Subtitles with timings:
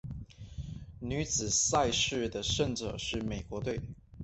[0.99, 3.79] 女子赛事的胜者是美国队。